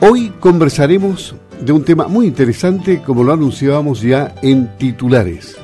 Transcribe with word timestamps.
Hoy 0.00 0.32
conversaremos 0.38 1.34
de 1.60 1.72
un 1.72 1.82
tema 1.82 2.06
muy 2.06 2.28
interesante 2.28 3.02
como 3.02 3.24
lo 3.24 3.32
anunciábamos 3.32 4.00
ya 4.00 4.32
en 4.42 4.68
titulares. 4.78 5.56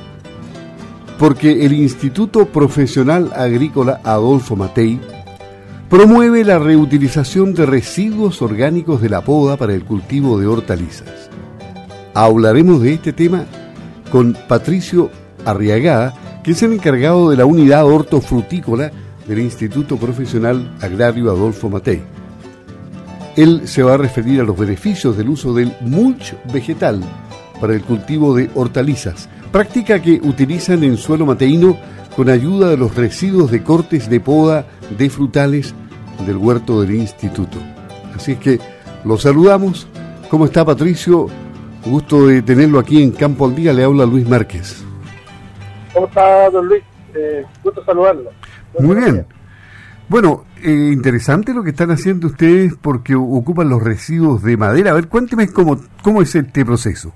Porque 1.17 1.65
el 1.65 1.71
Instituto 1.71 2.45
Profesional 2.45 3.31
Agrícola 3.33 4.01
Adolfo 4.03 4.57
Matei 4.57 4.99
promueve 5.89 6.43
la 6.43 6.59
reutilización 6.59 7.53
de 7.53 7.65
residuos 7.65 8.41
orgánicos 8.41 9.01
de 9.01 9.07
la 9.07 9.21
poda 9.21 9.55
para 9.55 9.73
el 9.73 9.85
cultivo 9.85 10.37
de 10.37 10.47
hortalizas. 10.47 11.29
Hablaremos 12.13 12.81
de 12.81 12.93
este 12.95 13.13
tema 13.13 13.45
con 14.11 14.35
Patricio 14.49 15.11
Arriagada, 15.45 16.13
que 16.43 16.51
es 16.51 16.61
el 16.61 16.73
encargado 16.73 17.29
de 17.29 17.37
la 17.37 17.45
unidad 17.45 17.85
hortofrutícola 17.85 18.91
del 19.29 19.39
Instituto 19.39 19.95
Profesional 19.95 20.75
Agrario 20.81 21.31
Adolfo 21.31 21.69
Matei. 21.69 22.03
Él 23.35 23.67
se 23.67 23.83
va 23.83 23.95
a 23.95 23.97
referir 23.97 24.39
a 24.39 24.43
los 24.43 24.57
beneficios 24.57 25.17
del 25.17 25.29
uso 25.29 25.53
del 25.53 25.75
mulch 25.81 26.35
vegetal 26.53 27.01
para 27.59 27.73
el 27.73 27.81
cultivo 27.81 28.35
de 28.35 28.49
hortalizas, 28.55 29.29
práctica 29.51 30.01
que 30.01 30.19
utilizan 30.23 30.83
en 30.83 30.97
suelo 30.97 31.25
mateíno 31.25 31.77
con 32.15 32.29
ayuda 32.29 32.69
de 32.69 32.77
los 32.77 32.95
residuos 32.95 33.51
de 33.51 33.61
cortes 33.61 34.09
de 34.09 34.19
poda 34.21 34.65
de 34.97 35.09
frutales 35.09 35.73
del 36.25 36.37
huerto 36.37 36.81
del 36.81 36.95
instituto. 36.95 37.57
Así 38.15 38.33
es 38.33 38.39
que 38.39 38.59
lo 39.03 39.17
saludamos. 39.17 39.87
¿Cómo 40.29 40.45
está 40.45 40.63
Patricio? 40.63 41.27
Gusto 41.85 42.27
de 42.27 42.41
tenerlo 42.41 42.79
aquí 42.79 43.03
en 43.03 43.11
Campo 43.11 43.45
al 43.45 43.55
Día. 43.55 43.73
Le 43.73 43.83
habla 43.83 44.05
Luis 44.05 44.27
Márquez. 44.27 44.83
¿Cómo 45.93 46.07
está, 46.07 46.49
don 46.49 46.67
Luis? 46.67 46.83
Eh, 47.13 47.45
gusto 47.63 47.83
saludarlo. 47.83 48.31
Muy 48.79 48.95
bien. 48.95 49.25
Bueno, 50.07 50.45
eh, 50.63 50.69
interesante 50.69 51.53
lo 51.53 51.63
que 51.63 51.71
están 51.71 51.89
haciendo 51.91 52.27
ustedes 52.27 52.75
porque 52.79 53.15
ocupan 53.15 53.69
los 53.69 53.83
residuos 53.83 54.43
de 54.43 54.55
madera. 54.55 54.91
A 54.91 54.93
ver, 54.93 55.07
cuénteme 55.07 55.51
cómo, 55.51 55.77
cómo 56.03 56.21
es 56.21 56.35
este 56.35 56.63
proceso. 56.63 57.11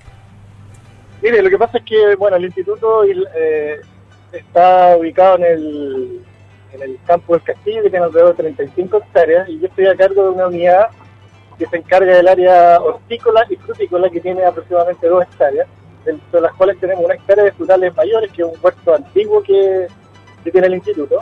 Mire, 1.22 1.42
lo 1.42 1.50
que 1.50 1.58
pasa 1.58 1.78
es 1.78 1.84
que, 1.84 2.16
bueno, 2.16 2.38
el 2.38 2.46
instituto 2.46 3.04
eh, 3.04 3.82
está 4.32 4.96
ubicado 4.98 5.38
en 5.38 5.44
el, 5.44 6.22
en 6.74 6.82
el 6.82 7.00
campo 7.06 7.34
del 7.34 7.44
Castillo, 7.44 7.84
que 7.84 7.90
tiene 7.90 8.06
alrededor 8.06 8.36
de 8.36 8.44
35 8.44 8.98
hectáreas, 8.98 9.50
y 9.50 9.60
yo 9.60 9.68
estoy 9.68 9.88
a 9.88 9.96
cargo 9.96 10.24
de 10.24 10.30
una 10.30 10.48
unidad 10.48 10.88
que 11.58 11.66
se 11.66 11.78
encarga 11.78 12.16
del 12.16 12.28
área 12.28 12.80
hortícola 12.80 13.46
y 13.50 13.56
frutícola, 13.58 14.10
que 14.10 14.22
tiene 14.22 14.46
aproximadamente 14.46 15.08
2 15.08 15.24
hectáreas, 15.24 15.68
de 16.06 16.42
las 16.42 16.54
cuales 16.54 16.80
tenemos 16.80 17.04
una 17.04 17.16
hectárea 17.16 17.44
de 17.44 17.52
frutales 17.52 17.96
mayores, 17.96 18.32
que 18.32 18.42
es 18.42 18.48
un 18.48 18.56
huerto 18.62 18.96
antiguo 18.96 19.44
que, 19.44 19.88
tiene 20.52 20.68
el 20.68 20.76
instituto, 20.76 21.20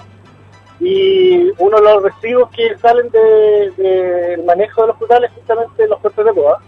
y 0.79 1.51
uno 1.57 1.77
de 1.77 1.83
los 1.83 2.03
residuos 2.03 2.49
que 2.51 2.77
salen 2.77 3.09
del 3.09 3.75
de, 3.75 4.43
manejo 4.45 4.81
de 4.81 4.87
los 4.87 4.97
frutales 4.97 5.31
justamente 5.31 5.87
los 5.87 5.99
cortes 5.99 6.25
de 6.25 6.31
boda, 6.31 6.59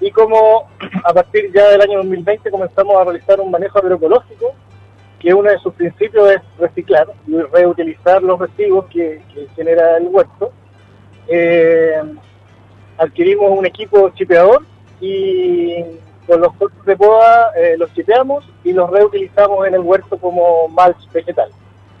y 0.00 0.10
como 0.10 0.68
a 1.04 1.12
partir 1.12 1.50
ya 1.52 1.70
del 1.70 1.80
año 1.80 1.98
2020 1.98 2.50
comenzamos 2.50 2.96
a 2.96 3.04
realizar 3.04 3.40
un 3.40 3.50
manejo 3.50 3.78
agroecológico, 3.78 4.54
que 5.18 5.32
uno 5.32 5.50
de 5.50 5.58
sus 5.58 5.72
principios 5.72 6.32
es 6.32 6.40
reciclar 6.58 7.06
y 7.26 7.40
reutilizar 7.40 8.22
los 8.22 8.38
residuos 8.38 8.84
que, 8.86 9.22
genera 9.56 9.96
el 9.96 10.08
huerto. 10.08 10.52
Eh, 11.28 12.02
adquirimos 12.98 13.50
un 13.58 13.64
equipo 13.64 14.10
chipeador 14.10 14.62
y 15.00 15.82
con 16.26 16.40
los 16.40 16.52
cortes 16.54 16.84
de 16.84 16.96
poda 16.96 17.52
eh, 17.56 17.76
los 17.78 17.92
chipeamos 17.94 18.44
y 18.62 18.72
los 18.72 18.90
reutilizamos 18.90 19.66
en 19.66 19.74
el 19.74 19.80
huerto 19.80 20.18
como 20.18 20.68
mulch 20.68 21.10
vegetal, 21.12 21.50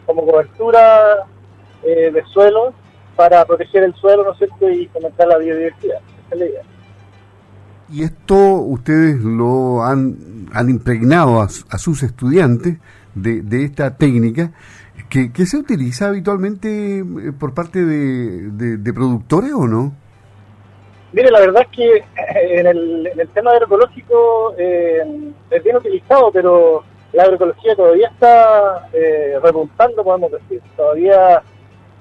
como 0.06 0.26
cobertura 0.26 1.26
eh, 1.82 2.10
de 2.12 2.24
suelo 2.32 2.72
para 3.16 3.44
proteger 3.44 3.84
el 3.84 3.94
suelo, 3.94 4.24
¿no 4.24 4.32
es 4.32 4.38
cierto?, 4.38 4.68
y 4.68 4.86
fomentar 4.88 5.28
la 5.28 5.38
biodiversidad. 5.38 5.98
Esa 5.98 6.34
es 6.34 6.38
la 6.38 6.46
idea. 6.46 6.62
Y 7.90 8.02
esto 8.02 8.34
ustedes 8.34 9.20
lo 9.20 9.82
han, 9.84 10.48
han 10.52 10.70
impregnado 10.70 11.40
a, 11.40 11.48
sus 11.48 12.02
estudiantes 12.02 12.78
de, 13.14 13.42
de 13.42 13.64
esta 13.64 13.96
técnica 13.96 14.52
que, 15.08 15.32
que, 15.32 15.46
se 15.46 15.58
utiliza 15.58 16.08
habitualmente 16.08 16.98
eh, 16.98 17.32
por 17.38 17.54
parte 17.54 17.84
de, 17.84 18.76
de, 18.78 18.92
productores 18.92 19.52
o 19.52 19.66
no? 19.66 19.92
Mire, 21.12 21.30
la 21.30 21.40
verdad 21.40 21.62
es 21.62 21.76
que 21.76 21.96
eh, 21.96 22.60
en 22.60 22.66
el, 22.66 23.06
en 23.06 23.20
el 23.20 23.28
tema 23.28 23.52
agroecológico 23.52 24.54
eh, 24.58 25.32
es 25.50 25.62
bien 25.62 25.76
utilizado, 25.76 26.30
pero 26.32 26.82
la 27.14 27.22
agroecología 27.22 27.76
todavía 27.76 28.08
está 28.08 28.88
eh, 28.92 29.38
repuntando, 29.42 30.02
podemos 30.02 30.32
decir. 30.32 30.60
Todavía 30.76 31.42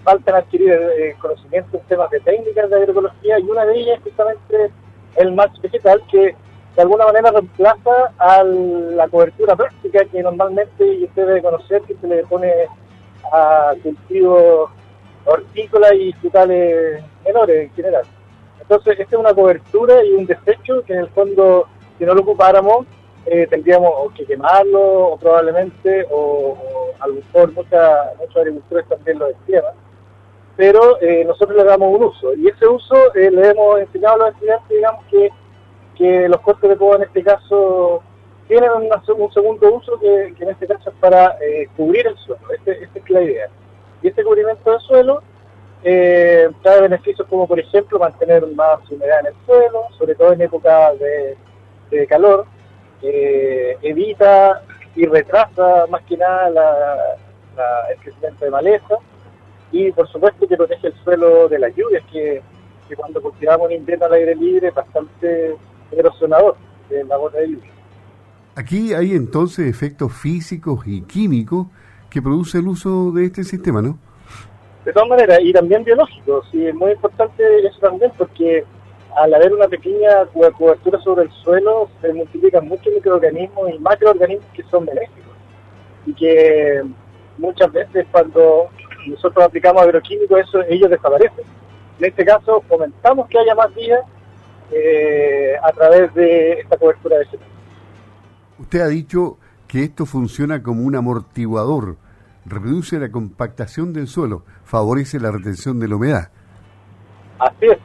faltan 0.03 0.35
adquirir 0.35 0.71
eh, 0.71 1.15
conocimiento 1.21 1.77
en 1.77 1.83
temas 1.83 2.09
de 2.09 2.19
técnicas 2.19 2.69
de 2.69 2.75
agroecología 2.75 3.39
y 3.39 3.43
una 3.43 3.65
de 3.65 3.77
ellas 3.77 3.97
es 3.97 4.03
justamente 4.03 4.71
el 5.15 5.31
match 5.33 5.59
vegetal 5.61 6.01
que 6.11 6.35
de 6.75 6.81
alguna 6.81 7.05
manera 7.05 7.31
reemplaza 7.31 8.11
a 8.17 8.43
la 8.43 9.07
cobertura 9.07 9.55
práctica 9.55 10.03
que 10.05 10.23
normalmente 10.23 11.03
usted 11.03 11.27
debe 11.27 11.43
conocer 11.43 11.83
que 11.83 11.95
se 11.95 12.07
le 12.07 12.23
pone 12.23 12.51
a 13.31 13.73
cultivos 13.83 14.71
hortícolas 15.25 15.93
y 15.93 16.11
frutales 16.13 17.03
menores 17.23 17.69
en 17.69 17.75
general. 17.75 18.03
Entonces, 18.59 18.99
esta 18.99 19.15
es 19.15 19.19
una 19.19 19.33
cobertura 19.33 20.03
y 20.03 20.13
un 20.13 20.25
desecho 20.25 20.83
que 20.85 20.93
en 20.93 20.99
el 20.99 21.09
fondo, 21.09 21.67
si 21.99 22.05
no 22.05 22.15
lo 22.15 22.21
ocupáramos, 22.21 22.87
eh, 23.25 23.47
tendríamos 23.47 24.11
que 24.13 24.25
quemarlo 24.25 25.09
o 25.09 25.17
probablemente, 25.17 26.05
o, 26.11 26.57
a 26.99 27.07
lo 27.07 27.15
mejor 27.15 27.53
muchos 27.53 28.37
agricultores 28.37 28.87
también 28.87 29.19
lo 29.19 29.27
destierran, 29.27 29.73
pero 30.55 31.01
eh, 31.01 31.23
nosotros 31.25 31.57
le 31.57 31.63
damos 31.63 31.95
un 31.95 32.03
uso 32.03 32.33
y 32.35 32.47
ese 32.47 32.67
uso 32.67 33.13
eh, 33.15 33.31
le 33.31 33.49
hemos 33.49 33.79
enseñado 33.79 34.15
a 34.15 34.17
los 34.17 34.29
estudiantes, 34.29 34.69
digamos 34.69 35.05
que 35.09 35.31
que 35.95 36.27
los 36.27 36.41
cortes 36.41 36.69
de 36.69 36.75
poda 36.75 36.97
en 36.97 37.03
este 37.03 37.23
caso 37.23 38.01
tienen 38.47 38.69
un 38.71 39.33
segundo 39.33 39.73
uso 39.73 39.99
que, 39.99 40.33
en 40.37 40.49
este 40.49 40.67
caso 40.67 40.89
es 40.89 40.95
para 40.99 41.37
eh, 41.41 41.67
cubrir 41.77 42.07
el 42.07 42.17
suelo. 42.17 42.41
Este, 42.53 42.83
esta 42.83 42.99
es 42.99 43.09
la 43.09 43.21
idea. 43.21 43.49
Y 44.01 44.07
este 44.09 44.23
cubrimiento 44.23 44.69
del 44.69 44.79
suelo 44.81 45.23
eh, 45.83 46.49
trae 46.61 46.81
beneficios 46.81 47.27
como, 47.29 47.47
por 47.47 47.59
ejemplo, 47.59 47.99
mantener 47.99 48.45
más 48.47 48.79
humedad 48.91 49.21
en 49.21 49.27
el 49.27 49.33
suelo, 49.45 49.85
sobre 49.97 50.15
todo 50.15 50.33
en 50.33 50.41
época 50.41 50.91
de, 50.93 51.37
calor, 52.07 52.45
eh, 53.03 53.77
evita 53.81 54.63
y 54.95 55.05
retrasa 55.05 55.85
más 55.89 56.01
que 56.03 56.17
nada 56.17 56.49
la, 56.49 56.97
el 57.91 57.99
crecimiento 57.99 58.45
de 58.45 58.51
maleza 58.51 58.95
y, 59.71 59.91
por 59.91 60.07
supuesto, 60.07 60.47
que 60.47 60.55
protege 60.55 60.87
el 60.87 60.93
suelo 61.03 61.49
de 61.49 61.59
las 61.59 61.75
lluvias, 61.75 62.03
que, 62.11 62.41
que 62.87 62.95
cuando 62.95 63.21
cultivamos 63.21 63.69
en 63.71 63.77
invierno 63.77 64.05
al 64.05 64.13
aire 64.13 64.35
libre 64.35 64.67
es 64.67 64.73
bastante 64.73 65.55
erosionador 65.91 66.55
de 66.89 67.03
la 67.03 67.17
gota 67.17 67.39
de 67.39 67.47
lluvia. 67.49 67.71
Aquí 68.55 68.93
hay 68.93 69.13
entonces 69.13 69.67
efectos 69.67 70.13
físicos 70.13 70.85
y 70.85 71.01
químicos 71.01 71.67
que 72.09 72.21
produce 72.21 72.59
el 72.59 72.67
uso 72.67 73.11
de 73.11 73.25
este 73.25 73.43
sistema, 73.43 73.81
¿no? 73.81 73.97
De 74.85 74.93
todas 74.93 75.09
maneras, 75.09 75.39
y 75.41 75.51
también 75.53 75.83
biológicos, 75.83 76.47
y 76.53 76.67
es 76.67 76.75
muy 76.75 76.91
importante 76.91 77.43
eso 77.65 77.79
también 77.79 78.11
porque 78.17 78.63
al 79.15 79.33
haber 79.33 79.53
una 79.53 79.67
pequeña 79.67 80.25
cobertura 80.33 80.99
sobre 81.01 81.23
el 81.23 81.31
suelo 81.31 81.89
se 82.01 82.13
multiplican 82.13 82.67
muchos 82.67 82.93
microorganismos 82.93 83.69
y 83.73 83.79
macroorganismos 83.79 84.47
que 84.53 84.63
son 84.63 84.85
benéficos 84.85 85.33
y 86.05 86.13
que 86.13 86.83
muchas 87.37 87.71
veces 87.71 88.05
cuando 88.11 88.69
nosotros 89.07 89.45
aplicamos 89.45 89.81
agroquímicos 89.83 90.39
eso, 90.39 90.61
ellos 90.63 90.89
desaparecen. 90.89 91.45
En 91.99 92.05
este 92.05 92.25
caso 92.25 92.63
fomentamos 92.67 93.27
que 93.29 93.39
haya 93.39 93.55
más 93.55 93.73
vida 93.75 93.99
eh, 94.71 95.55
a 95.61 95.71
través 95.71 96.13
de 96.13 96.53
esta 96.53 96.77
cobertura 96.77 97.17
de 97.17 97.25
vegetal. 97.25 97.47
Usted 98.59 98.81
ha 98.81 98.87
dicho 98.87 99.37
que 99.67 99.83
esto 99.83 100.05
funciona 100.05 100.63
como 100.63 100.83
un 100.83 100.95
amortiguador, 100.95 101.97
reduce 102.45 102.99
la 102.99 103.11
compactación 103.11 103.93
del 103.93 104.07
suelo, 104.07 104.43
favorece 104.63 105.19
la 105.19 105.31
retención 105.31 105.79
de 105.79 105.87
la 105.87 105.95
humedad. 105.95 106.31
Así 107.39 107.65
es, 107.65 107.77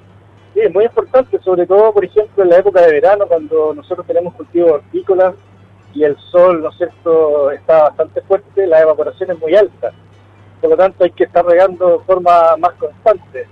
sí, 0.59 0.67
es 0.67 0.75
muy 0.75 0.85
importante, 0.85 1.39
sobre 1.41 1.67
todo, 1.67 1.93
por 1.93 2.05
ejemplo, 2.05 2.43
en 2.43 2.51
la 2.51 2.59
época 2.59 2.81
de 2.83 2.93
verano, 2.93 3.27
cuando 3.27 3.75
nosotros 3.75 4.07
tenemos 4.07 4.35
cultivos 4.35 4.73
hortícolas 4.73 5.35
y 5.95 6.05
el 6.05 6.17
sol, 6.17 6.63
¿no 6.63 6.71
es 6.71 6.77
cierto?, 6.77 7.51
está 7.51 7.85
bastante 7.85 8.21
fuerte, 8.23 8.67
la 8.67 8.81
evaporación 8.81 9.31
es 9.31 9.39
muy 9.39 9.55
alta. 9.55 9.93
Por 10.61 10.71
lo 10.71 10.77
tanto, 10.77 11.05
hay 11.05 11.11
que 11.11 11.25
estar 11.25 11.45
regando 11.45 11.99
de 11.99 12.05
forma 12.05 12.57
más 12.59 12.73
constante. 12.75 13.47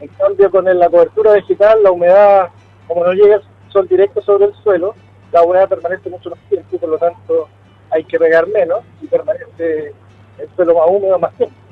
En 0.00 0.08
cambio, 0.08 0.50
con 0.50 0.64
la 0.64 0.88
cobertura 0.88 1.32
vegetal, 1.32 1.82
la 1.82 1.90
humedad 1.90 2.48
como 2.86 3.04
no 3.04 3.12
llega 3.12 3.36
el 3.36 3.42
sol 3.70 3.88
directo 3.88 4.20
sobre 4.22 4.46
el 4.46 4.54
suelo, 4.62 4.94
la 5.32 5.42
humedad 5.42 5.68
permanece 5.68 6.10
mucho 6.10 6.30
más 6.30 6.38
tiempo 6.48 6.78
por 6.78 6.88
lo 6.88 6.98
tanto 6.98 7.48
hay 7.90 8.04
que 8.04 8.18
regar 8.18 8.46
menos 8.48 8.80
y 9.00 9.06
permanece 9.06 9.92
el 10.38 10.48
suelo 10.54 10.74
más 10.74 10.84
húmedo 10.88 11.18
más 11.18 11.32
tiempo. 11.34 11.63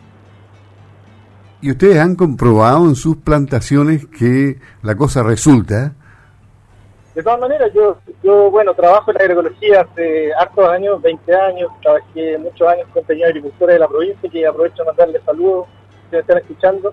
¿Y 1.63 1.71
ustedes 1.71 1.99
han 1.99 2.17
comprobado 2.17 2.85
en 2.85 2.95
sus 2.95 3.17
plantaciones 3.17 4.07
que 4.07 4.59
la 4.83 4.97
cosa 4.97 5.23
resulta? 5.23 5.93
De 7.15 7.23
todas 7.23 7.41
maneras, 7.41 7.71
yo, 7.75 7.97
yo 8.23 8.51
bueno, 8.51 8.75
trabajo 8.75 9.11
en 9.11 9.15
la 9.15 9.21
agroecología 9.21 9.81
hace 9.83 10.33
hartos 10.35 10.69
años, 10.69 11.01
20 11.01 11.35
años, 11.35 11.71
trabajé 11.81 12.37
muchos 12.39 12.69
años 12.69 12.89
con 12.93 13.05
pequeños 13.05 13.29
agricultores 13.29 13.75
de 13.75 13.81
la 13.81 13.89
provincia, 13.89 14.31
que 14.31 14.47
aprovecho 14.47 14.83
de 14.83 14.89
mandarles 14.89 15.23
saludos, 15.25 15.67
si 16.11 16.17
me 16.17 16.21
están 16.21 16.39
escuchando, 16.39 16.93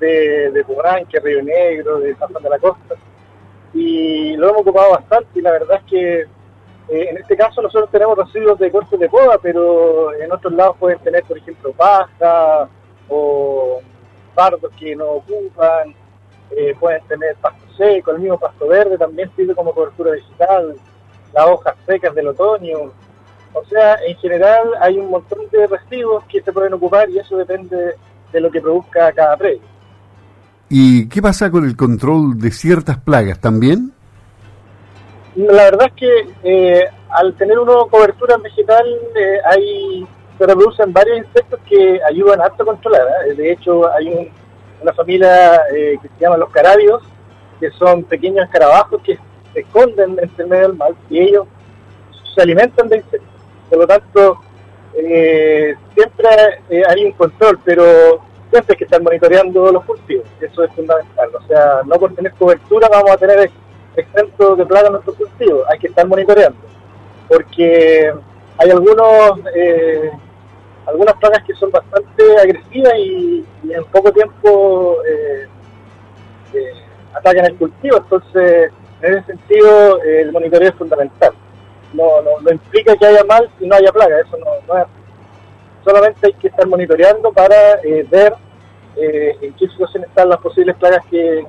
de, 0.00 0.50
de 0.50 0.64
que 1.08 1.20
Río 1.20 1.42
Negro, 1.42 1.98
de 2.00 2.14
San 2.16 2.28
Juan 2.28 2.42
de 2.42 2.50
la 2.50 2.58
Costa 2.58 2.94
y 3.74 4.36
lo 4.36 4.50
hemos 4.50 4.62
ocupado 4.62 4.92
bastante 4.92 5.38
y 5.38 5.42
la 5.42 5.50
verdad 5.50 5.78
es 5.78 5.90
que 5.90 6.20
eh, 6.20 7.08
en 7.10 7.16
este 7.18 7.36
caso 7.36 7.60
nosotros 7.60 7.90
tenemos 7.90 8.16
residuos 8.16 8.58
de 8.58 8.70
cortes 8.70 8.98
de 9.00 9.08
poda, 9.08 9.38
pero 9.42 10.14
en 10.14 10.30
otros 10.30 10.52
lados 10.52 10.76
pueden 10.78 10.98
tener, 11.00 11.24
por 11.24 11.38
ejemplo, 11.38 11.72
paja 11.72 12.68
o 13.08 13.80
pardos 14.34 14.70
que 14.78 14.94
no 14.96 15.06
ocupan, 15.06 15.94
eh, 16.50 16.74
pueden 16.78 17.02
tener 17.06 17.36
pasto 17.36 17.64
seco, 17.76 18.12
el 18.12 18.20
mismo 18.20 18.38
pasto 18.38 18.68
verde 18.68 18.98
también 18.98 19.30
sirve 19.34 19.54
como 19.54 19.72
cobertura 19.72 20.12
vegetal, 20.12 20.76
las 21.32 21.46
hojas 21.46 21.74
secas 21.86 22.14
del 22.14 22.28
otoño. 22.28 22.92
O 23.52 23.64
sea, 23.66 23.96
en 24.06 24.16
general 24.16 24.68
hay 24.80 24.98
un 24.98 25.10
montón 25.10 25.40
de 25.50 25.66
residuos 25.66 26.24
que 26.24 26.42
se 26.42 26.52
pueden 26.52 26.74
ocupar 26.74 27.08
y 27.08 27.18
eso 27.18 27.36
depende 27.36 27.94
de 28.32 28.40
lo 28.40 28.50
que 28.50 28.60
produzca 28.60 29.12
cada 29.12 29.36
predio. 29.36 29.62
¿Y 30.68 31.08
qué 31.08 31.22
pasa 31.22 31.50
con 31.50 31.64
el 31.64 31.76
control 31.76 32.38
de 32.38 32.50
ciertas 32.50 32.98
plagas 32.98 33.38
también? 33.38 33.92
La 35.36 35.64
verdad 35.64 35.88
es 35.88 35.92
que 35.94 36.28
eh, 36.42 36.84
al 37.10 37.34
tener 37.34 37.58
una 37.58 37.74
cobertura 37.90 38.36
vegetal 38.38 38.86
eh, 39.14 39.38
hay 39.44 40.06
se 40.38 40.46
reproducen 40.46 40.92
varios 40.92 41.18
insectos 41.18 41.60
que 41.68 42.00
ayudan 42.08 42.40
harto 42.40 42.62
a 42.62 42.66
controlar. 42.66 43.06
¿eh? 43.26 43.34
De 43.34 43.52
hecho, 43.52 43.90
hay 43.92 44.30
una 44.82 44.92
familia 44.92 45.60
que 45.70 46.00
se 46.02 46.20
llama 46.20 46.36
los 46.36 46.50
carábidos, 46.50 47.02
que 47.60 47.70
son 47.72 48.02
pequeños 48.04 48.44
escarabajos 48.44 49.00
que 49.02 49.18
se 49.52 49.60
esconden 49.60 50.18
entre 50.20 50.44
el 50.44 50.50
medio 50.50 50.68
del 50.68 50.76
mar 50.76 50.92
y 51.08 51.20
ellos 51.20 51.46
se 52.34 52.42
alimentan 52.42 52.88
de 52.88 52.96
insectos. 52.96 53.28
Por 53.70 53.78
lo 53.78 53.86
tanto, 53.86 54.40
siempre 54.92 56.28
hay 56.88 57.04
un 57.04 57.12
control, 57.12 57.58
pero 57.64 58.20
siempre 58.50 58.74
hay 58.74 58.76
que 58.76 58.84
estar 58.84 59.02
monitoreando 59.02 59.72
los 59.72 59.84
cultivos. 59.84 60.26
Eso 60.40 60.64
es 60.64 60.72
fundamental. 60.72 61.30
O 61.34 61.46
sea, 61.46 61.80
no 61.86 61.94
por 61.96 62.14
tener 62.14 62.32
cobertura 62.32 62.88
vamos 62.90 63.10
a 63.12 63.16
tener 63.16 63.50
exento 63.96 64.56
de 64.56 64.66
plaga 64.66 64.90
nuestros 64.90 65.16
cultivos, 65.16 65.64
hay 65.70 65.78
que 65.78 65.88
estar 65.88 66.06
monitoreando, 66.06 66.58
porque 67.28 68.12
hay 68.58 68.70
algunos 68.70 69.40
eh, 69.54 70.10
algunas 70.86 71.14
plagas 71.16 71.42
que 71.44 71.54
son 71.54 71.70
bastante 71.70 72.22
agresivas 72.38 72.92
y, 72.98 73.44
en 73.68 73.84
poco 73.84 74.12
tiempo 74.12 74.98
eh, 75.08 75.46
eh, 76.52 76.72
atacan 77.14 77.46
el 77.46 77.56
cultivo, 77.56 77.96
entonces 77.96 78.70
en 79.00 79.14
ese 79.14 79.26
sentido 79.26 80.02
el 80.02 80.32
monitoreo 80.32 80.68
es 80.68 80.74
fundamental. 80.74 81.32
No, 81.92 82.20
no, 82.22 82.50
implica 82.50 82.96
que 82.96 83.06
haya 83.06 83.24
mal 83.24 83.48
si 83.58 83.66
no 83.66 83.76
haya 83.76 83.92
plaga, 83.92 84.20
eso 84.20 84.36
no, 84.38 84.46
no 84.66 84.80
es 84.80 84.86
Solamente 85.84 86.26
hay 86.26 86.32
que 86.34 86.48
estar 86.48 86.66
monitoreando 86.66 87.30
para 87.30 87.56
ver 88.10 88.34
en 88.96 89.52
qué 89.52 89.68
situación 89.68 90.04
están 90.04 90.30
las 90.30 90.38
posibles 90.38 90.76
plagas 90.76 91.04
que, 91.10 91.44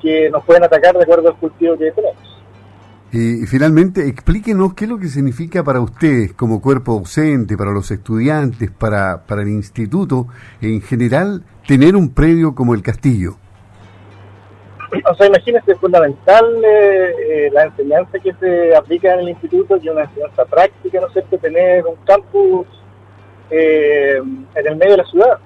que 0.00 0.30
nos 0.30 0.44
pueden 0.44 0.64
atacar 0.64 0.96
de 0.96 1.02
acuerdo 1.02 1.28
al 1.28 1.36
cultivo 1.36 1.76
que 1.76 1.92
tenemos. 1.92 2.29
Y 3.12 3.44
finalmente, 3.46 4.06
explíquenos 4.06 4.74
qué 4.74 4.84
es 4.84 4.90
lo 4.90 4.98
que 4.98 5.08
significa 5.08 5.64
para 5.64 5.80
ustedes 5.80 6.32
como 6.32 6.62
cuerpo 6.62 6.96
docente, 6.96 7.56
para 7.56 7.72
los 7.72 7.90
estudiantes, 7.90 8.70
para, 8.70 9.26
para 9.26 9.42
el 9.42 9.48
instituto 9.48 10.28
en 10.60 10.80
general, 10.80 11.42
tener 11.66 11.96
un 11.96 12.14
predio 12.14 12.54
como 12.54 12.72
el 12.72 12.82
castillo. 12.82 13.36
O 15.10 15.14
sea, 15.14 15.26
imagínense, 15.26 15.72
es 15.72 15.78
fundamental 15.78 16.44
eh, 16.64 17.14
eh, 17.28 17.50
la 17.52 17.64
enseñanza 17.64 18.18
que 18.18 18.32
se 18.34 18.76
aplica 18.76 19.14
en 19.14 19.20
el 19.20 19.28
instituto, 19.30 19.76
y 19.82 19.88
una 19.88 20.02
enseñanza 20.02 20.44
práctica, 20.44 21.00
¿no 21.00 21.08
es 21.08 21.12
cierto?, 21.12 21.38
tener 21.38 21.84
un 21.86 21.96
campus 22.04 22.66
eh, 23.50 24.18
en 24.54 24.66
el 24.66 24.76
medio 24.76 24.92
de 24.92 24.98
la 24.98 25.06
ciudad 25.06 25.38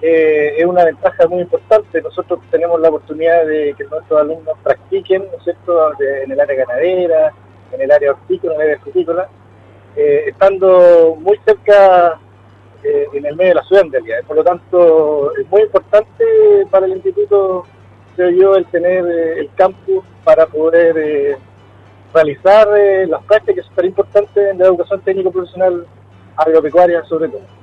eh, 0.00 0.54
es 0.56 0.64
una 0.64 0.84
ventaja 0.84 1.26
muy 1.26 1.40
importante. 1.40 2.00
Nosotros 2.00 2.40
tenemos 2.50 2.80
la 2.80 2.88
oportunidad 2.88 3.46
de 3.46 3.74
que 3.76 3.84
nuestros 3.84 4.20
alumnos 4.20 4.56
practiquen, 4.62 5.26
¿no 5.30 5.38
es 5.38 5.44
cierto?, 5.44 5.92
en 6.00 6.30
el 6.30 6.40
área 6.40 6.64
ganadera, 6.64 7.32
en 7.72 7.80
el 7.80 7.90
área 7.90 8.12
hortícola, 8.12 8.54
en 8.54 8.60
el 8.60 8.66
área 8.68 8.80
frutícola, 8.80 9.28
eh, 9.96 10.24
estando 10.28 11.16
muy 11.20 11.38
cerca 11.44 12.20
eh, 12.84 13.06
en 13.12 13.26
el 13.26 13.34
medio 13.34 13.50
de 13.50 13.54
la 13.56 13.64
ciudad 13.64 13.84
en 13.86 13.92
realidad. 13.92 14.18
Por 14.26 14.36
lo 14.36 14.44
tanto, 14.44 15.32
es 15.36 15.48
muy 15.50 15.62
importante 15.62 16.24
para 16.70 16.86
el 16.86 16.92
instituto, 16.92 17.64
creo 18.14 18.30
yo, 18.30 18.54
el 18.54 18.66
tener 18.66 19.04
el 19.04 19.50
campus 19.56 20.04
para 20.22 20.46
poder 20.46 21.38
realizar 22.14 22.68
las 23.06 23.22
prácticas 23.24 23.66
súper 23.66 23.86
importantes 23.86 24.50
en 24.52 24.58
la 24.58 24.66
educación 24.66 25.00
técnico 25.00 25.32
profesional 25.32 25.86
agropecuaria 26.36 27.02
sobre 27.04 27.28
todo. 27.28 27.57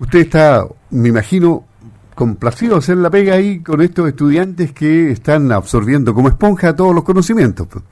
Usted 0.00 0.20
está, 0.20 0.66
me 0.90 1.10
imagino, 1.10 1.64
complacido 2.14 2.76
hacer 2.76 2.96
la 2.96 3.10
pega 3.10 3.34
ahí 3.34 3.62
con 3.62 3.82
estos 3.82 4.08
estudiantes 4.08 4.72
que 4.72 5.10
están 5.10 5.52
absorbiendo 5.52 6.14
como 6.14 6.28
esponja 6.28 6.74
todos 6.74 6.94
los 6.94 7.04
conocimientos. 7.04 7.68
Pues. 7.70 7.84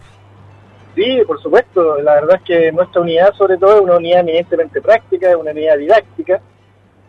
Sí, 0.94 1.20
por 1.26 1.40
supuesto. 1.40 2.00
La 2.00 2.14
verdad 2.14 2.36
es 2.36 2.42
que 2.42 2.72
nuestra 2.72 3.02
unidad, 3.02 3.34
sobre 3.34 3.58
todo, 3.58 3.76
es 3.76 3.80
una 3.82 3.96
unidad 3.98 4.20
eminentemente 4.20 4.80
práctica, 4.80 5.28
es 5.28 5.36
una 5.36 5.50
unidad 5.50 5.76
didáctica, 5.76 6.40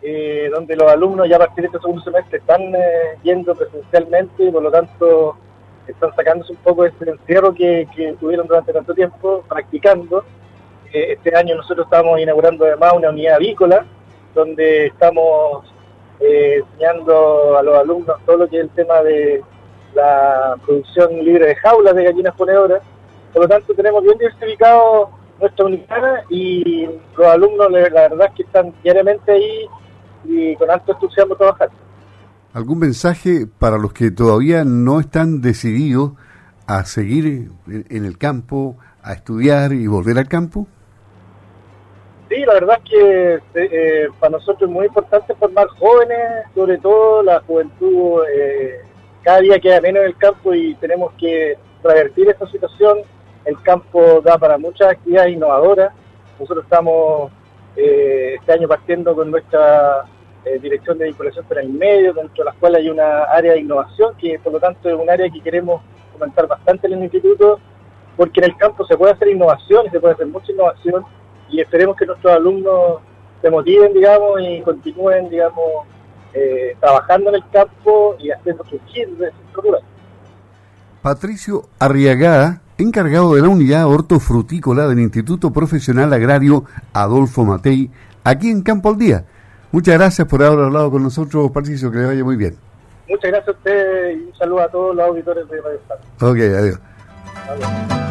eh, 0.02 0.50
donde 0.52 0.76
los 0.76 0.92
alumnos 0.92 1.26
ya 1.30 1.36
a 1.36 1.40
partir 1.40 1.62
de 1.62 1.66
este 1.68 1.80
segundo 1.80 2.02
semestre 2.02 2.38
están 2.38 2.60
eh, 2.60 3.18
yendo 3.22 3.54
presencialmente 3.54 4.44
y 4.44 4.50
por 4.50 4.62
lo 4.62 4.70
tanto 4.70 5.36
están 5.86 6.14
sacándose 6.14 6.52
un 6.52 6.58
poco 6.58 6.82
de 6.82 6.90
este 6.90 7.08
encierro 7.08 7.54
que, 7.54 7.88
tuvieron 8.20 8.46
durante 8.46 8.72
tanto 8.74 8.92
tiempo 8.92 9.44
practicando. 9.48 10.24
Eh, 10.92 11.14
este 11.14 11.34
año 11.34 11.56
nosotros 11.56 11.86
estamos 11.86 12.20
inaugurando 12.20 12.66
además 12.66 12.92
una 12.94 13.08
unidad 13.08 13.36
avícola 13.36 13.86
donde 14.34 14.86
estamos 14.86 15.64
eh, 16.20 16.62
enseñando 16.62 17.56
a 17.58 17.62
los 17.62 17.78
alumnos 17.78 18.16
todo 18.26 18.38
lo 18.38 18.48
que 18.48 18.58
es 18.58 18.62
el 18.64 18.70
tema 18.70 19.02
de 19.02 19.42
la 19.94 20.56
producción 20.64 21.24
libre 21.24 21.46
de 21.46 21.56
jaulas 21.56 21.94
de 21.94 22.04
gallinas 22.04 22.34
ponedoras. 22.34 22.82
Por 23.32 23.42
lo 23.42 23.48
tanto, 23.48 23.74
tenemos 23.74 24.02
bien 24.02 24.18
diversificado 24.18 25.10
nuestra 25.40 25.64
unidad 25.64 26.22
y 26.28 26.86
los 27.16 27.26
alumnos, 27.26 27.70
la 27.70 28.08
verdad 28.08 28.28
es 28.28 28.34
que 28.34 28.42
están 28.42 28.74
diariamente 28.82 29.32
ahí 29.32 29.66
y 30.24 30.54
con 30.56 30.70
alto 30.70 30.92
entusiasmo 30.92 31.34
trabajando. 31.36 31.74
¿Algún 32.52 32.80
mensaje 32.80 33.46
para 33.46 33.78
los 33.78 33.92
que 33.92 34.10
todavía 34.10 34.64
no 34.64 35.00
están 35.00 35.40
decididos 35.40 36.12
a 36.66 36.84
seguir 36.84 37.50
en 37.66 38.04
el 38.04 38.18
campo, 38.18 38.76
a 39.02 39.12
estudiar 39.12 39.72
y 39.72 39.86
volver 39.86 40.18
al 40.18 40.28
campo? 40.28 40.66
Sí, 42.30 42.44
la 42.46 42.54
verdad 42.54 42.78
es 42.84 42.90
que 42.90 43.40
eh, 43.54 44.08
para 44.20 44.30
nosotros 44.30 44.62
es 44.62 44.68
muy 44.68 44.86
importante 44.86 45.34
formar 45.34 45.66
jóvenes, 45.66 46.44
sobre 46.54 46.78
todo 46.78 47.24
la 47.24 47.40
juventud 47.40 48.22
eh, 48.32 48.82
cada 49.24 49.40
día 49.40 49.58
queda 49.58 49.80
menos 49.80 50.02
en 50.02 50.06
el 50.10 50.16
campo 50.16 50.54
y 50.54 50.76
tenemos 50.76 51.12
que 51.18 51.58
revertir 51.82 52.28
esta 52.28 52.48
situación. 52.48 52.98
El 53.44 53.60
campo 53.62 54.20
da 54.20 54.38
para 54.38 54.58
muchas 54.58 54.92
actividades 54.92 55.32
innovadoras. 55.32 55.92
Nosotros 56.38 56.62
estamos 56.62 57.32
eh, 57.76 58.36
este 58.38 58.52
año 58.52 58.68
partiendo 58.68 59.12
con 59.16 59.28
nuestra 59.32 60.04
dirección 60.62 60.98
de 60.98 61.06
vinculación 61.06 61.44
para 61.46 61.62
el 61.62 61.68
medio, 61.68 62.14
dentro 62.14 62.44
de 62.44 62.50
la 62.50 62.56
cual 62.58 62.76
hay 62.76 62.88
una 62.88 63.24
área 63.24 63.54
de 63.54 63.60
innovación 63.60 64.14
que 64.16 64.38
por 64.38 64.52
lo 64.52 64.60
tanto 64.60 64.88
es 64.88 64.94
un 64.94 65.10
área 65.10 65.28
que 65.28 65.40
queremos 65.40 65.82
comentar 66.12 66.46
bastante 66.46 66.86
en 66.86 66.92
el 66.94 67.02
instituto, 67.02 67.58
porque 68.16 68.38
en 68.40 68.44
el 68.44 68.56
campo 68.56 68.86
se 68.86 68.96
puede 68.96 69.14
hacer 69.14 69.28
innovación 69.28 69.86
y 69.86 69.90
se 69.90 69.98
puede 69.98 70.14
hacer 70.14 70.26
mucha 70.28 70.52
innovación 70.52 71.04
y 71.50 71.60
esperemos 71.60 71.96
que 71.96 72.06
nuestros 72.06 72.32
alumnos 72.32 73.00
se 73.42 73.50
motiven, 73.50 73.92
digamos, 73.92 74.40
y 74.40 74.60
continúen, 74.62 75.28
digamos, 75.28 75.86
eh, 76.34 76.76
trabajando 76.80 77.30
en 77.30 77.36
el 77.36 77.44
campo 77.50 78.16
y 78.18 78.30
haciendo 78.30 78.64
surgir 78.64 79.08
de 79.16 79.30
rural. 79.54 79.82
Patricio 81.02 81.64
Arriagada, 81.78 82.60
encargado 82.78 83.34
de 83.34 83.42
la 83.42 83.48
unidad 83.48 83.86
hortofrutícola 83.86 84.86
del 84.86 85.00
Instituto 85.00 85.50
Profesional 85.52 86.12
Agrario 86.12 86.64
Adolfo 86.92 87.44
Matei, 87.44 87.90
aquí 88.22 88.50
en 88.50 88.62
Campo 88.62 88.90
al 88.90 88.98
Día. 88.98 89.24
Muchas 89.72 89.94
gracias 89.94 90.28
por 90.28 90.42
haber 90.42 90.64
hablado 90.64 90.90
con 90.90 91.02
nosotros, 91.02 91.50
Patricio, 91.52 91.90
que 91.90 91.98
le 91.98 92.06
vaya 92.06 92.24
muy 92.24 92.36
bien. 92.36 92.56
Muchas 93.08 93.30
gracias 93.30 93.48
a 93.48 93.58
usted 93.58 94.10
y 94.10 94.24
un 94.28 94.36
saludo 94.36 94.60
a 94.60 94.68
todos 94.68 94.94
los 94.94 95.06
auditores 95.06 95.48
de 95.48 95.60
Radio 95.60 95.78
Estado. 95.78 96.00
Ok, 96.20 96.38
adiós. 96.38 96.80
adiós. 97.48 98.09